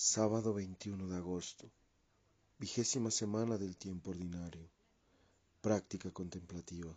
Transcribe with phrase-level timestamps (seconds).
[0.00, 1.72] Sábado 21 de agosto,
[2.56, 4.70] vigésima semana del tiempo ordinario.
[5.60, 6.96] Práctica contemplativa.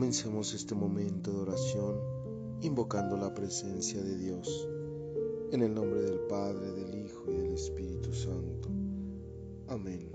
[0.00, 2.00] Comencemos este momento de oración
[2.62, 4.66] invocando la presencia de Dios.
[5.52, 8.70] En el nombre del Padre, del Hijo y del Espíritu Santo.
[9.68, 10.10] Amén.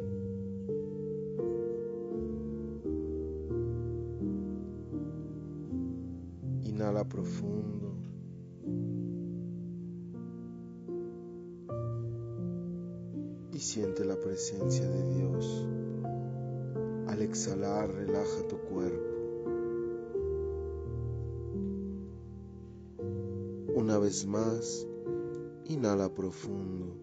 [6.63, 7.93] Inhala profundo.
[13.53, 15.67] Y siente la presencia de Dios.
[17.07, 19.14] Al exhalar, relaja tu cuerpo.
[24.05, 24.87] Vez más,
[25.65, 26.95] inhala profundo.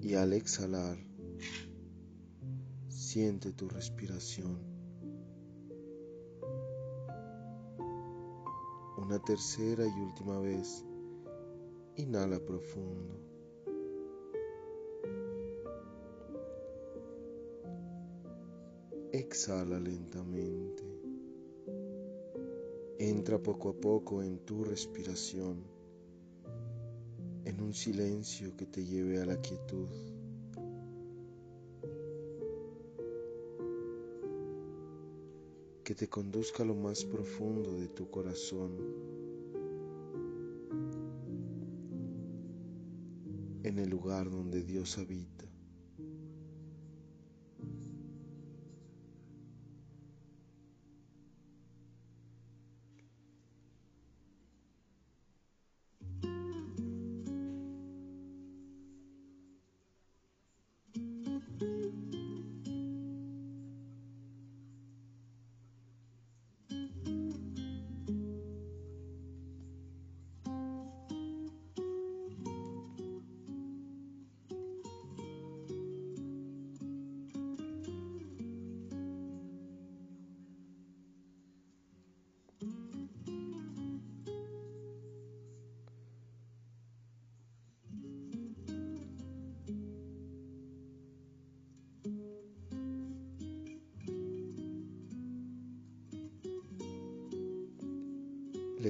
[0.00, 0.96] Y al exhalar,
[2.86, 4.60] siente tu respiración.
[8.98, 10.84] Una tercera y última vez,
[11.96, 13.20] inhala profundo.
[19.10, 21.07] Exhala lentamente.
[23.00, 25.62] Entra poco a poco en tu respiración,
[27.44, 29.88] en un silencio que te lleve a la quietud.
[35.84, 38.76] que te conduzca a lo más profundo de tu corazón,
[43.62, 45.47] en el lugar donde Dios habita.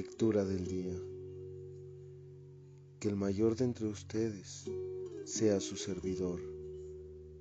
[0.01, 0.97] Lectura del día.
[3.01, 4.63] Que el mayor de entre ustedes
[5.25, 6.39] sea su servidor,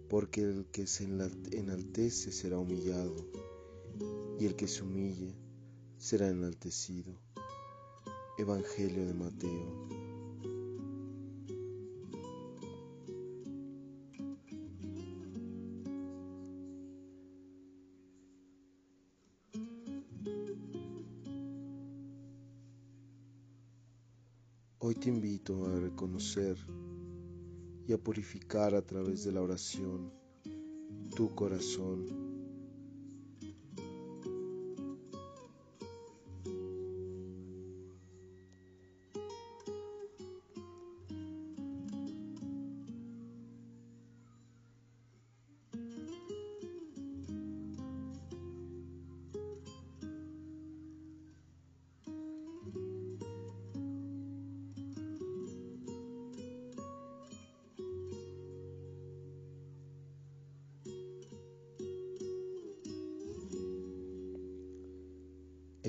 [0.09, 3.15] porque el que se enaltece será humillado,
[4.41, 5.37] y el que se humille
[5.99, 7.13] será enaltecido.
[8.39, 9.98] Evangelio de Mateo.
[24.89, 26.57] Hoy te invito a reconocer
[27.87, 30.11] y a purificar a través de la oración
[31.15, 32.28] tu corazón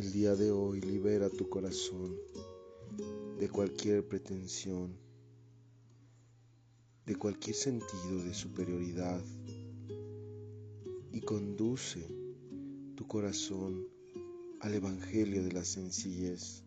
[0.01, 2.15] El día de hoy libera tu corazón
[3.37, 4.97] de cualquier pretensión,
[7.05, 9.21] de cualquier sentido de superioridad
[11.11, 12.07] y conduce
[12.95, 13.89] tu corazón
[14.61, 16.63] al Evangelio de la sencillez.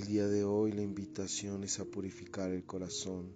[0.00, 3.34] El día de hoy la invitación es a purificar el corazón.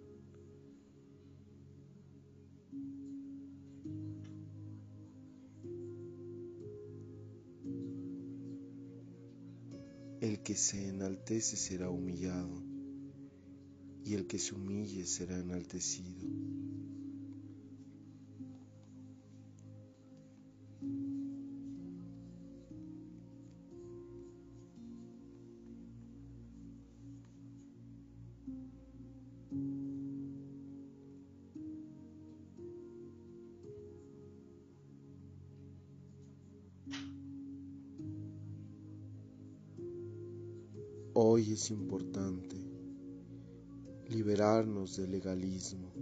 [10.23, 12.63] El que se enaltece será humillado
[14.03, 16.44] y el que se humille será enaltecido.
[41.17, 42.57] Hoy es importante
[44.09, 45.94] liberarnos del legalismo.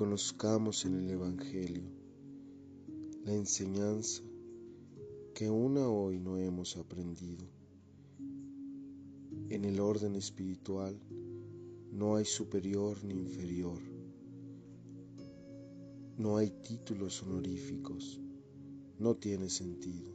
[0.00, 1.82] Reconozcamos en el Evangelio
[3.26, 4.22] la enseñanza
[5.34, 7.44] que aún hoy no hemos aprendido.
[9.50, 10.98] En el orden espiritual
[11.92, 13.78] no hay superior ni inferior.
[16.16, 18.18] No hay títulos honoríficos.
[18.98, 20.14] No tiene sentido.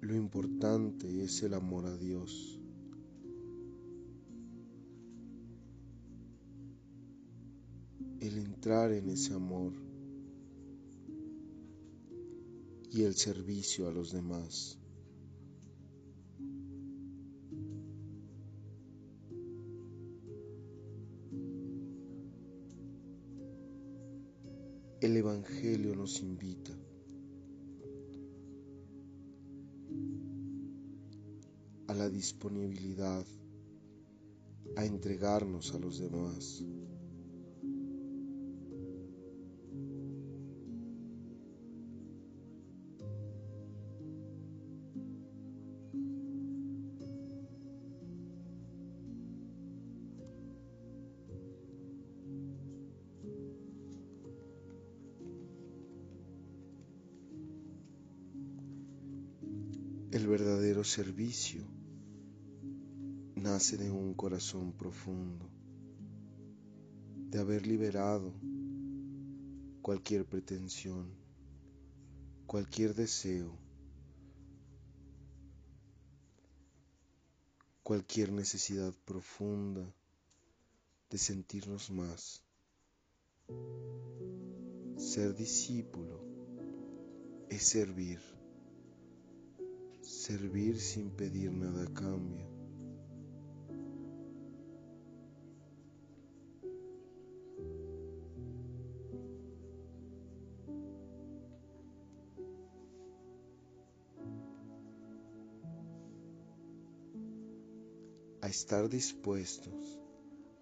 [0.00, 2.55] Lo importante es el amor a Dios.
[8.66, 9.72] Entrar en ese amor
[12.90, 14.76] y el servicio a los demás.
[25.00, 26.72] El Evangelio nos invita
[31.86, 33.24] a la disponibilidad
[34.74, 36.64] a entregarnos a los demás.
[60.26, 61.62] Verdadero servicio
[63.36, 65.48] nace de un corazón profundo,
[67.30, 68.32] de haber liberado
[69.82, 71.14] cualquier pretensión,
[72.44, 73.56] cualquier deseo,
[77.84, 79.94] cualquier necesidad profunda
[81.08, 82.42] de sentirnos más.
[84.96, 86.20] Ser discípulo
[87.48, 88.35] es servir
[90.06, 92.46] servir sin pedir nada a cambio.
[108.42, 109.98] a estar dispuestos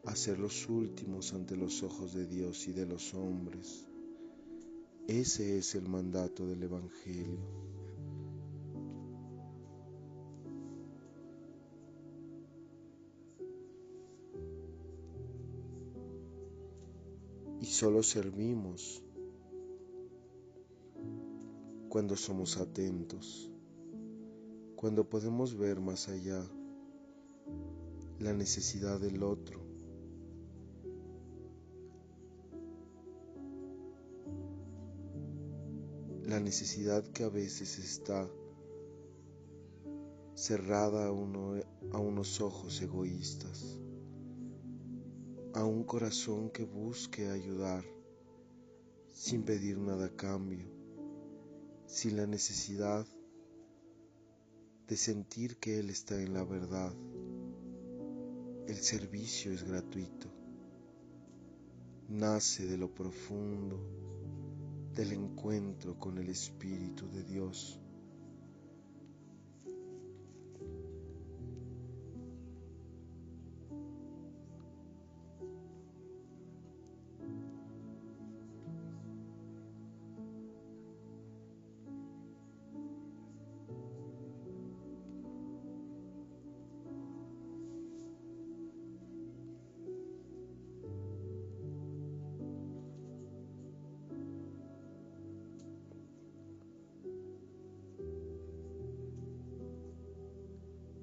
[0.06, 3.86] a ser los últimos ante los ojos de Dios y de los hombres.
[5.06, 7.83] Ese es el mandato del Evangelio.
[17.64, 19.02] Y solo servimos
[21.88, 23.50] cuando somos atentos,
[24.76, 26.46] cuando podemos ver más allá
[28.18, 29.62] la necesidad del otro.
[36.26, 38.28] La necesidad que a veces está
[40.34, 41.54] cerrada a, uno,
[41.92, 43.78] a unos ojos egoístas
[45.54, 47.84] a un corazón que busque ayudar
[49.12, 50.66] sin pedir nada a cambio,
[51.86, 53.06] sin la necesidad
[54.88, 56.92] de sentir que Él está en la verdad.
[58.66, 60.28] El servicio es gratuito,
[62.08, 63.78] nace de lo profundo
[64.92, 67.80] del encuentro con el Espíritu de Dios.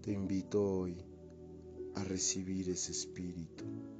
[0.01, 0.97] Te invito hoy
[1.93, 3.90] a recibir ese espíritu.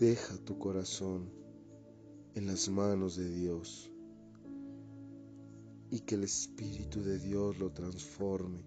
[0.00, 1.30] Deja tu corazón
[2.34, 3.92] en las manos de Dios
[5.90, 8.64] y que el Espíritu de Dios lo transforme.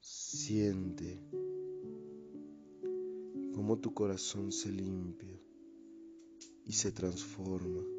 [0.00, 1.22] Siente
[3.54, 5.40] cómo tu corazón se limpia
[6.64, 7.93] y se transforma.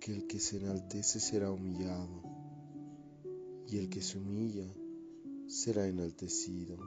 [0.00, 2.22] Porque el que se enaltece será humillado,
[3.68, 4.64] y el que se humilla
[5.46, 6.78] será enaltecido.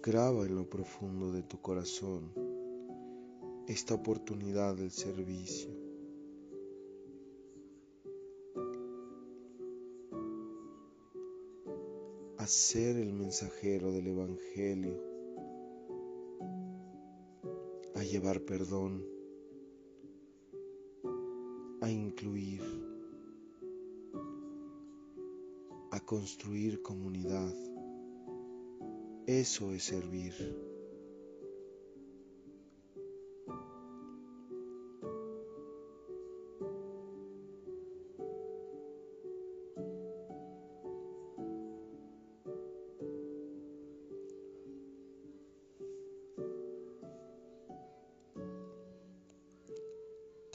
[0.00, 2.32] Graba en lo profundo de tu corazón
[3.66, 5.81] esta oportunidad del servicio
[12.42, 15.00] a ser el mensajero del Evangelio,
[17.94, 19.06] a llevar perdón,
[21.80, 22.60] a incluir,
[25.92, 27.54] a construir comunidad.
[29.28, 30.34] Eso es servir.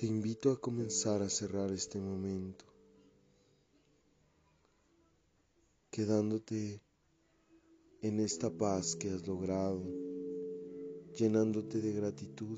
[0.08, 2.64] Te invito a comenzar a cerrar este momento,
[5.92, 6.80] quedándote
[8.02, 9.84] en esta paz que has logrado,
[11.14, 12.58] llenándote de gratitud,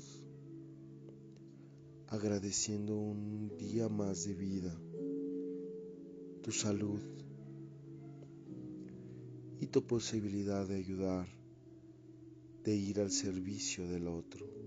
[2.06, 4.80] agradeciendo un día más de vida,
[6.42, 7.02] tu salud
[9.58, 11.26] y tu posibilidad de ayudar,
[12.62, 14.59] de ir al servicio del otro.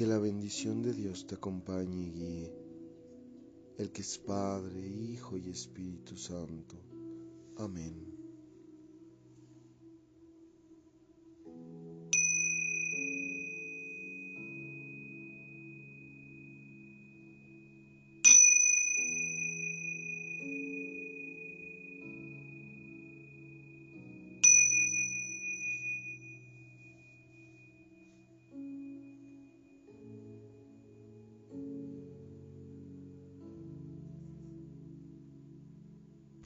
[0.00, 2.54] Que la bendición de Dios te acompañe y guíe,
[3.76, 6.74] el que es Padre, Hijo y Espíritu Santo.
[7.58, 8.09] Amén.